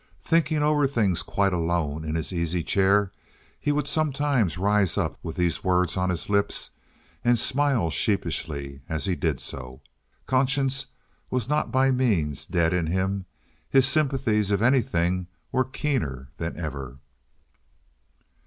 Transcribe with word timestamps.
Thinking 0.19 0.63
over 0.63 0.87
things 0.87 1.21
quite 1.21 1.53
alone 1.53 2.03
in 2.03 2.15
his 2.15 2.33
easy 2.33 2.63
chair, 2.63 3.11
he 3.59 3.71
would 3.71 3.87
sometimes 3.87 4.57
rise 4.57 4.97
up 4.97 5.15
with 5.21 5.35
these 5.35 5.63
words 5.63 5.95
on 5.95 6.09
his 6.09 6.27
lips, 6.27 6.71
and 7.23 7.37
smile 7.37 7.91
sheepishly 7.91 8.81
as 8.89 9.05
he 9.05 9.13
did 9.15 9.39
so. 9.39 9.79
Conscience 10.25 10.87
was 11.29 11.47
not 11.47 11.71
by 11.71 11.89
any 11.89 11.97
means 11.97 12.47
dead 12.47 12.73
in 12.73 12.87
him. 12.87 13.27
His 13.69 13.87
sympathies, 13.87 14.49
if 14.49 14.59
anything, 14.59 15.27
were 15.51 15.65
keener 15.65 16.29
than 16.37 16.57
ever. 16.57 16.97